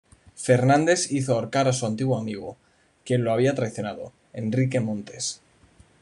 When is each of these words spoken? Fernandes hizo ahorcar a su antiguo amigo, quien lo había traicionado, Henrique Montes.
Fernandes 0.35 1.11
hizo 1.11 1.35
ahorcar 1.35 1.67
a 1.67 1.73
su 1.73 1.85
antiguo 1.85 2.17
amigo, 2.17 2.57
quien 3.05 3.23
lo 3.23 3.31
había 3.31 3.53
traicionado, 3.53 4.13
Henrique 4.33 4.79
Montes. 4.79 5.41